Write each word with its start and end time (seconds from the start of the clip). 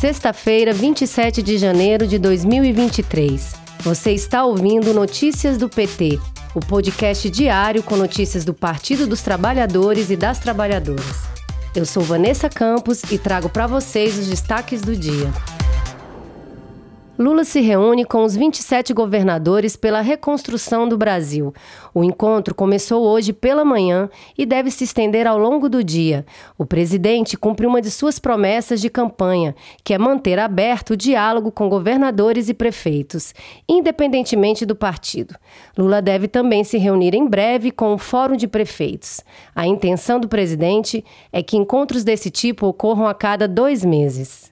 Sexta-feira, 0.00 0.72
27 0.72 1.42
de 1.42 1.58
janeiro 1.58 2.06
de 2.06 2.18
2023. 2.18 3.52
Você 3.80 4.12
está 4.12 4.46
ouvindo 4.46 4.94
Notícias 4.94 5.58
do 5.58 5.68
PT, 5.68 6.18
o 6.54 6.60
podcast 6.60 7.28
diário 7.28 7.82
com 7.82 7.98
notícias 7.98 8.42
do 8.42 8.54
Partido 8.54 9.06
dos 9.06 9.20
Trabalhadores 9.20 10.08
e 10.08 10.16
das 10.16 10.38
Trabalhadoras. 10.38 11.28
Eu 11.76 11.84
sou 11.84 12.02
Vanessa 12.02 12.48
Campos 12.48 13.02
e 13.12 13.18
trago 13.18 13.50
para 13.50 13.66
vocês 13.66 14.16
os 14.16 14.26
destaques 14.26 14.80
do 14.80 14.96
dia. 14.96 15.30
Lula 17.20 17.44
se 17.44 17.60
reúne 17.60 18.06
com 18.06 18.24
os 18.24 18.34
27 18.34 18.94
governadores 18.94 19.76
pela 19.76 20.00
reconstrução 20.00 20.88
do 20.88 20.96
Brasil. 20.96 21.52
O 21.92 22.02
encontro 22.02 22.54
começou 22.54 23.04
hoje 23.04 23.30
pela 23.30 23.62
manhã 23.62 24.08
e 24.38 24.46
deve 24.46 24.70
se 24.70 24.84
estender 24.84 25.26
ao 25.26 25.36
longo 25.36 25.68
do 25.68 25.84
dia. 25.84 26.24
O 26.56 26.64
presidente 26.64 27.36
cumpriu 27.36 27.68
uma 27.68 27.82
de 27.82 27.90
suas 27.90 28.18
promessas 28.18 28.80
de 28.80 28.88
campanha, 28.88 29.54
que 29.84 29.92
é 29.92 29.98
manter 29.98 30.38
aberto 30.38 30.92
o 30.92 30.96
diálogo 30.96 31.52
com 31.52 31.68
governadores 31.68 32.48
e 32.48 32.54
prefeitos, 32.54 33.34
independentemente 33.68 34.64
do 34.64 34.74
partido. 34.74 35.34
Lula 35.76 36.00
deve 36.00 36.26
também 36.26 36.64
se 36.64 36.78
reunir 36.78 37.14
em 37.14 37.28
breve 37.28 37.70
com 37.70 37.92
o 37.92 37.98
Fórum 37.98 38.34
de 38.34 38.48
Prefeitos. 38.48 39.20
A 39.54 39.66
intenção 39.66 40.18
do 40.18 40.26
presidente 40.26 41.04
é 41.30 41.42
que 41.42 41.58
encontros 41.58 42.02
desse 42.02 42.30
tipo 42.30 42.66
ocorram 42.66 43.06
a 43.06 43.12
cada 43.12 43.46
dois 43.46 43.84
meses. 43.84 44.49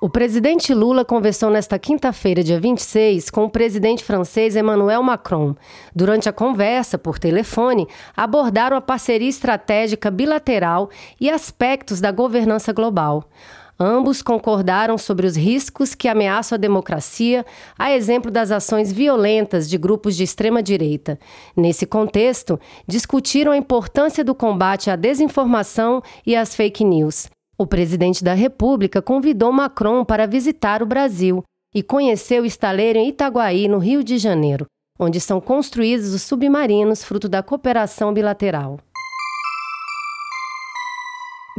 O 0.00 0.08
presidente 0.08 0.72
Lula 0.72 1.04
conversou 1.04 1.50
nesta 1.50 1.76
quinta-feira, 1.76 2.44
dia 2.44 2.60
26, 2.60 3.30
com 3.30 3.46
o 3.46 3.50
presidente 3.50 4.04
francês 4.04 4.54
Emmanuel 4.54 5.02
Macron. 5.02 5.56
Durante 5.92 6.28
a 6.28 6.32
conversa, 6.32 6.96
por 6.96 7.18
telefone, 7.18 7.84
abordaram 8.16 8.76
a 8.76 8.80
parceria 8.80 9.28
estratégica 9.28 10.08
bilateral 10.08 10.88
e 11.20 11.28
aspectos 11.28 12.00
da 12.00 12.12
governança 12.12 12.72
global. 12.72 13.28
Ambos 13.76 14.22
concordaram 14.22 14.96
sobre 14.96 15.26
os 15.26 15.36
riscos 15.36 15.96
que 15.96 16.06
ameaçam 16.06 16.54
a 16.54 16.60
democracia, 16.60 17.44
a 17.76 17.90
exemplo 17.90 18.30
das 18.30 18.52
ações 18.52 18.92
violentas 18.92 19.68
de 19.68 19.76
grupos 19.76 20.14
de 20.14 20.22
extrema-direita. 20.22 21.18
Nesse 21.56 21.86
contexto, 21.86 22.58
discutiram 22.86 23.50
a 23.50 23.56
importância 23.56 24.22
do 24.22 24.34
combate 24.34 24.90
à 24.90 24.94
desinformação 24.94 26.00
e 26.24 26.36
às 26.36 26.54
fake 26.54 26.84
news. 26.84 27.28
O 27.60 27.66
presidente 27.66 28.22
da 28.22 28.34
República 28.34 29.02
convidou 29.02 29.50
Macron 29.50 30.04
para 30.04 30.28
visitar 30.28 30.80
o 30.80 30.86
Brasil 30.86 31.42
e 31.74 31.82
conhecer 31.82 32.40
o 32.40 32.46
estaleiro 32.46 33.00
em 33.00 33.08
Itaguaí, 33.08 33.66
no 33.66 33.78
Rio 33.78 34.04
de 34.04 34.16
Janeiro, 34.16 34.64
onde 34.96 35.20
são 35.20 35.40
construídos 35.40 36.14
os 36.14 36.22
submarinos 36.22 37.02
fruto 37.02 37.28
da 37.28 37.42
cooperação 37.42 38.14
bilateral. 38.14 38.78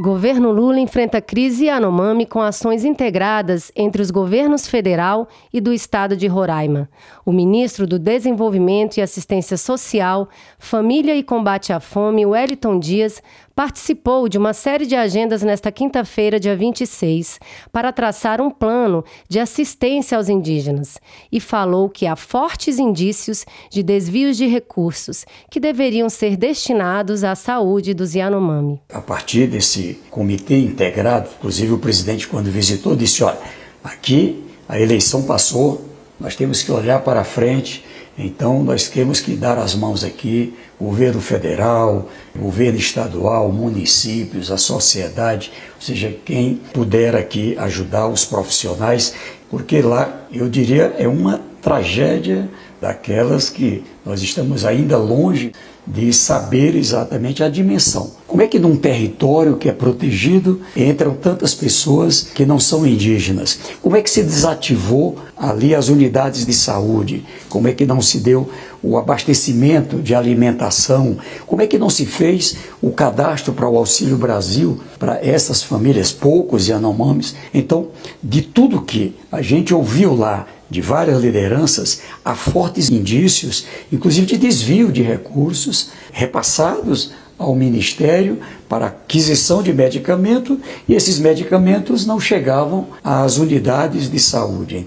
Governo 0.00 0.50
Lula 0.50 0.80
enfrenta 0.80 1.20
crise 1.20 1.66
Yanomami 1.66 2.24
com 2.24 2.40
ações 2.40 2.86
integradas 2.86 3.70
entre 3.76 4.00
os 4.00 4.10
governos 4.10 4.66
federal 4.66 5.28
e 5.52 5.60
do 5.60 5.74
estado 5.74 6.16
de 6.16 6.26
Roraima. 6.26 6.88
O 7.26 7.30
ministro 7.30 7.86
do 7.86 7.98
Desenvolvimento 7.98 8.96
e 8.96 9.02
Assistência 9.02 9.58
Social, 9.58 10.26
Família 10.58 11.14
e 11.14 11.22
Combate 11.22 11.70
à 11.70 11.78
Fome, 11.78 12.24
Wellington 12.24 12.78
Dias, 12.78 13.22
participou 13.54 14.28
de 14.28 14.38
uma 14.38 14.52
série 14.52 14.86
de 14.86 14.94
agendas 14.94 15.42
nesta 15.42 15.70
quinta-feira, 15.70 16.40
dia 16.40 16.56
26, 16.56 17.38
para 17.72 17.92
traçar 17.92 18.40
um 18.40 18.50
plano 18.50 19.04
de 19.28 19.38
assistência 19.38 20.16
aos 20.16 20.28
indígenas 20.28 20.98
e 21.30 21.40
falou 21.40 21.88
que 21.88 22.06
há 22.06 22.16
fortes 22.16 22.78
indícios 22.78 23.44
de 23.70 23.82
desvios 23.82 24.36
de 24.36 24.46
recursos 24.46 25.24
que 25.50 25.60
deveriam 25.60 26.08
ser 26.08 26.36
destinados 26.36 27.24
à 27.24 27.34
saúde 27.34 27.94
dos 27.94 28.14
Yanomami. 28.14 28.80
A 28.92 29.00
partir 29.00 29.46
desse 29.46 30.00
comitê 30.10 30.58
integrado, 30.58 31.28
inclusive 31.38 31.72
o 31.72 31.78
presidente, 31.78 32.28
quando 32.28 32.50
visitou, 32.50 32.94
disse: 32.96 33.22
olha, 33.22 33.38
aqui 33.82 34.44
a 34.68 34.78
eleição 34.78 35.24
passou, 35.24 35.89
nós 36.20 36.36
temos 36.36 36.62
que 36.62 36.70
olhar 36.70 37.00
para 37.00 37.24
frente 37.24 37.84
então, 38.22 38.62
nós 38.62 38.86
temos 38.86 39.18
que 39.18 39.34
dar 39.34 39.56
as 39.56 39.74
mãos 39.74 40.04
aqui, 40.04 40.52
governo 40.78 41.22
federal, 41.22 42.10
governo 42.36 42.78
estadual, 42.78 43.50
municípios, 43.50 44.50
a 44.50 44.58
sociedade, 44.58 45.50
ou 45.76 45.80
seja, 45.80 46.14
quem 46.22 46.60
puder 46.74 47.16
aqui 47.16 47.56
ajudar 47.58 48.08
os 48.08 48.26
profissionais, 48.26 49.14
porque 49.48 49.80
lá, 49.80 50.26
eu 50.30 50.50
diria, 50.50 50.94
é 50.98 51.08
uma 51.08 51.40
tragédia 51.62 52.46
daquelas 52.80 53.50
que 53.50 53.84
nós 54.04 54.22
estamos 54.22 54.64
ainda 54.64 54.96
longe 54.96 55.52
de 55.86 56.12
saber 56.12 56.76
exatamente 56.76 57.42
a 57.42 57.48
dimensão. 57.48 58.12
Como 58.26 58.42
é 58.42 58.46
que 58.46 58.58
num 58.58 58.76
território 58.76 59.56
que 59.56 59.68
é 59.68 59.72
protegido 59.72 60.60
entram 60.76 61.14
tantas 61.14 61.54
pessoas 61.54 62.22
que 62.22 62.46
não 62.46 62.60
são 62.60 62.86
indígenas? 62.86 63.58
Como 63.82 63.96
é 63.96 64.02
que 64.02 64.10
se 64.10 64.22
desativou 64.22 65.18
ali 65.36 65.74
as 65.74 65.88
unidades 65.88 66.46
de 66.46 66.52
saúde? 66.52 67.24
Como 67.48 67.66
é 67.66 67.72
que 67.72 67.84
não 67.84 68.00
se 68.00 68.18
deu 68.18 68.48
o 68.82 68.96
abastecimento 68.96 70.00
de 70.00 70.14
alimentação? 70.14 71.18
Como 71.46 71.60
é 71.60 71.66
que 71.66 71.78
não 71.78 71.90
se 71.90 72.06
fez 72.06 72.56
o 72.80 72.90
cadastro 72.90 73.52
para 73.52 73.68
o 73.68 73.76
Auxílio 73.76 74.16
Brasil 74.16 74.80
para 74.98 75.18
essas 75.26 75.62
famílias, 75.62 76.12
poucos 76.12 76.68
e 76.68 76.72
anomames? 76.72 77.34
Então, 77.52 77.88
de 78.22 78.42
tudo 78.42 78.82
que 78.82 79.16
a 79.32 79.42
gente 79.42 79.74
ouviu 79.74 80.14
lá 80.14 80.46
de 80.70 80.80
várias 80.80 81.20
lideranças, 81.20 82.02
há 82.24 82.34
fortes 82.34 82.88
indícios, 82.88 83.66
inclusive 83.92 84.26
de 84.26 84.38
desvio 84.38 84.92
de 84.92 85.02
recursos 85.02 85.90
repassados 86.12 87.12
ao 87.36 87.54
Ministério 87.54 88.38
para 88.68 88.86
aquisição 88.86 89.62
de 89.62 89.72
medicamento 89.72 90.60
e 90.86 90.94
esses 90.94 91.18
medicamentos 91.18 92.06
não 92.06 92.20
chegavam 92.20 92.86
às 93.02 93.38
unidades 93.38 94.10
de 94.10 94.20
saúde. 94.20 94.86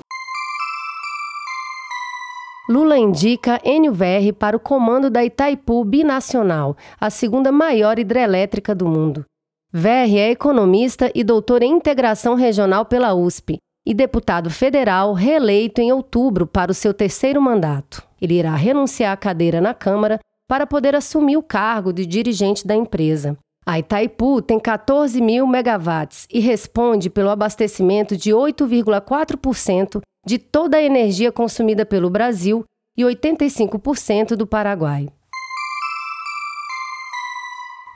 Lula 2.69 2.97
indica 2.97 3.59
NVR 3.65 4.31
para 4.39 4.55
o 4.55 4.59
comando 4.59 5.09
da 5.09 5.25
Itaipu 5.25 5.83
Binacional, 5.83 6.77
a 7.00 7.09
segunda 7.09 7.51
maior 7.51 8.00
hidrelétrica 8.00 8.73
do 8.73 8.88
mundo. 8.88 9.25
VR 9.73 10.17
é 10.17 10.31
economista 10.31 11.11
e 11.13 11.23
doutor 11.23 11.61
em 11.61 11.73
integração 11.73 12.35
regional 12.35 12.85
pela 12.85 13.13
USP 13.13 13.59
e 13.85 13.94
deputado 13.94 14.49
federal 14.49 15.13
reeleito 15.13 15.81
em 15.81 15.91
outubro 15.91 16.47
para 16.47 16.71
o 16.71 16.75
seu 16.75 16.94
terceiro 16.94 17.41
mandato. 17.41 18.01
Ele 18.21 18.35
irá 18.35 18.55
renunciar 18.55 19.11
à 19.11 19.17
cadeira 19.17 19.59
na 19.59 19.73
Câmara 19.73 20.19
para 20.47 20.66
poder 20.66 20.95
assumir 20.95 21.38
o 21.38 21.44
cargo 21.44 21.91
de 21.91 22.05
dirigente 22.05 22.66
da 22.66 22.75
empresa. 22.75 23.38
A 23.66 23.79
Itaipu 23.79 24.41
tem 24.41 24.59
14 24.59 25.21
mil 25.21 25.47
megawatts 25.47 26.27
e 26.31 26.39
responde 26.39 27.09
pelo 27.09 27.29
abastecimento 27.29 28.17
de 28.17 28.31
8,4% 28.31 30.01
de 30.25 30.38
toda 30.38 30.77
a 30.77 30.83
energia 30.83 31.31
consumida 31.31 31.85
pelo 31.85 32.09
Brasil 32.09 32.63
e 32.97 33.03
85% 33.03 34.35
do 34.35 34.45
Paraguai. 34.45 35.07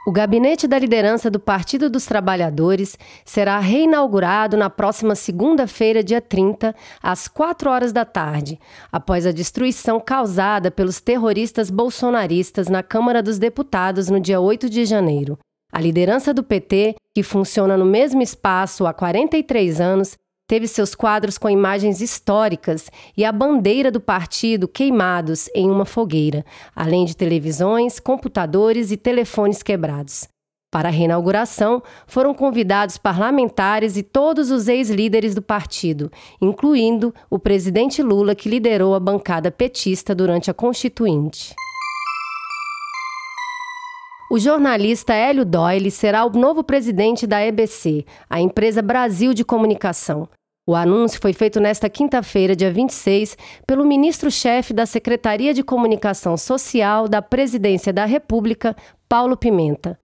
O 0.07 0.11
gabinete 0.13 0.69
da 0.69 0.79
liderança 0.79 1.29
do 1.29 1.37
Partido 1.37 1.89
dos 1.89 2.05
Trabalhadores 2.05 2.97
será 3.25 3.59
reinaugurado 3.59 4.55
na 4.55 4.69
próxima 4.69 5.15
segunda-feira, 5.15 6.01
dia 6.01 6.21
30, 6.21 6.73
às 7.03 7.27
4 7.27 7.69
horas 7.69 7.91
da 7.91 8.05
tarde, 8.05 8.57
após 8.89 9.27
a 9.27 9.33
destruição 9.33 9.99
causada 9.99 10.71
pelos 10.71 11.01
terroristas 11.01 11.69
bolsonaristas 11.69 12.69
na 12.69 12.81
Câmara 12.81 13.21
dos 13.21 13.37
Deputados 13.37 14.07
no 14.07 14.17
dia 14.17 14.39
8 14.39 14.69
de 14.69 14.85
janeiro. 14.85 15.37
A 15.73 15.81
liderança 15.81 16.33
do 16.33 16.41
PT, 16.41 16.95
que 17.13 17.21
funciona 17.21 17.75
no 17.75 17.83
mesmo 17.83 18.21
espaço 18.21 18.87
há 18.87 18.93
43 18.93 19.81
anos, 19.81 20.17
teve 20.47 20.67
seus 20.67 20.95
quadros 20.95 21.37
com 21.37 21.49
imagens 21.49 21.99
históricas 22.01 22.89
e 23.15 23.25
a 23.25 23.31
bandeira 23.31 23.91
do 23.91 23.99
partido 23.99 24.67
queimados 24.67 25.49
em 25.53 25.69
uma 25.69 25.85
fogueira, 25.85 26.45
além 26.75 27.05
de 27.05 27.15
televisões, 27.15 27.99
computadores 27.99 28.89
e 28.91 28.97
telefones 28.97 29.61
quebrados. 29.61 30.27
Para 30.71 30.89
a 30.89 30.91
reinauguração, 30.91 31.81
foram 32.05 32.33
convidados 32.33 32.97
parlamentares 32.97 33.95
e 33.95 34.03
todos 34.03 34.51
os 34.51 34.67
ex-líderes 34.67 35.33
do 35.33 35.41
partido, 35.41 36.11
incluindo 36.41 37.13
o 37.29 37.39
presidente 37.39 38.01
Lula, 38.01 38.35
que 38.35 38.49
liderou 38.49 38.93
a 38.93 38.99
bancada 38.99 39.49
petista 39.49 40.13
durante 40.13 40.51
a 40.51 40.53
Constituinte. 40.53 41.55
O 44.29 44.37
jornalista 44.37 45.13
Hélio 45.13 45.45
Doyle 45.45 45.89
será 45.89 46.25
o 46.25 46.29
novo 46.29 46.61
presidente 46.61 47.25
da 47.25 47.41
EBC, 47.41 48.05
a 48.29 48.41
empresa 48.41 48.81
Brasil 48.81 49.33
de 49.33 49.45
Comunicação. 49.45 50.27
O 50.69 50.75
anúncio 50.75 51.21
foi 51.21 51.31
feito 51.31 51.61
nesta 51.61 51.89
quinta-feira, 51.89 52.53
dia 52.53 52.69
26, 52.69 53.37
pelo 53.65 53.85
ministro-chefe 53.85 54.73
da 54.73 54.85
Secretaria 54.85 55.53
de 55.53 55.63
Comunicação 55.63 56.35
Social 56.35 57.07
da 57.07 57.21
Presidência 57.21 57.93
da 57.93 58.03
República, 58.03 58.75
Paulo 59.07 59.37
Pimenta. 59.37 59.97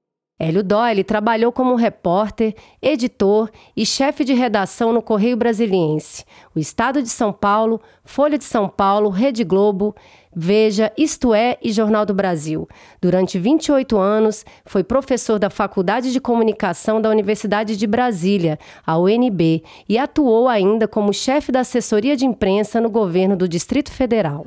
Hélio 0.43 0.61
Doyle 0.61 1.05
trabalhou 1.05 1.53
como 1.53 1.73
repórter, 1.73 2.53
editor 2.81 3.49
e 3.77 3.85
chefe 3.85 4.25
de 4.25 4.33
redação 4.33 4.91
no 4.91 5.01
Correio 5.01 5.37
Brasiliense, 5.37 6.25
o 6.53 6.59
Estado 6.59 7.01
de 7.01 7.07
São 7.07 7.31
Paulo, 7.31 7.79
Folha 8.03 8.37
de 8.37 8.43
São 8.43 8.67
Paulo, 8.67 9.09
Rede 9.09 9.45
Globo, 9.45 9.95
Veja, 10.35 10.91
Isto 10.97 11.33
É 11.33 11.57
e 11.61 11.71
Jornal 11.71 12.05
do 12.05 12.13
Brasil. 12.13 12.67
Durante 13.01 13.39
28 13.39 13.97
anos, 13.97 14.43
foi 14.65 14.83
professor 14.83 15.39
da 15.39 15.49
Faculdade 15.49 16.11
de 16.11 16.19
Comunicação 16.19 16.99
da 16.99 17.09
Universidade 17.09 17.77
de 17.77 17.87
Brasília, 17.87 18.59
a 18.85 18.97
UNB, 18.99 19.63
e 19.87 19.97
atuou 19.97 20.49
ainda 20.49 20.89
como 20.89 21.13
chefe 21.13 21.53
da 21.53 21.61
assessoria 21.61 22.17
de 22.17 22.25
imprensa 22.25 22.81
no 22.81 22.89
governo 22.89 23.37
do 23.37 23.47
Distrito 23.47 23.93
Federal. 23.93 24.45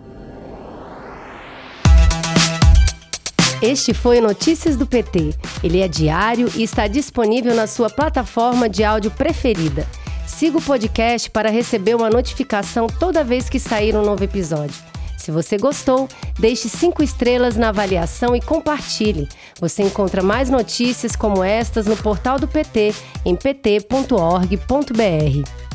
Este 3.63 3.95
foi 3.95 4.19
o 4.19 4.23
Notícias 4.23 4.77
do 4.77 4.87
PT. 4.87 5.35
Ele 5.63 5.81
é 5.81 5.89
diário 5.89 6.51
e 6.55 6.63
está 6.63 6.87
disponível 6.87 7.55
na 7.55 7.67
sua 7.67 7.89
plataforma 7.89 8.69
de 8.69 8.85
áudio 8.85 9.11
preferida. 9.11 9.87
Siga 10.27 10.59
o 10.59 10.63
podcast 10.63 11.31
para 11.31 11.49
receber 11.51 11.95
uma 11.95 12.11
notificação 12.11 12.87
toda 12.87 13.25
vez 13.25 13.49
que 13.49 13.59
sair 13.59 13.97
um 13.97 14.03
novo 14.03 14.23
episódio. 14.23 14.77
Se 15.17 15.31
você 15.31 15.57
gostou, 15.57 16.07
deixe 16.39 16.69
cinco 16.69 17.03
estrelas 17.03 17.57
na 17.57 17.71
avaliação 17.71 18.37
e 18.37 18.41
compartilhe. 18.41 19.27
Você 19.59 19.83
encontra 19.83 20.23
mais 20.23 20.51
notícias 20.51 21.17
como 21.17 21.43
estas 21.43 21.87
no 21.87 21.97
portal 21.97 22.39
do 22.39 22.47
PT 22.47 22.95
em 23.25 23.35
pt.org.br. 23.35 24.61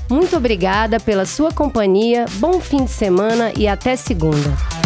Muito 0.10 0.38
obrigada 0.38 1.00
pela 1.00 1.26
sua 1.26 1.52
companhia, 1.52 2.26
bom 2.36 2.60
fim 2.62 2.86
de 2.86 2.92
semana 2.92 3.52
e 3.58 3.68
até 3.68 3.96
segunda. 3.96 4.81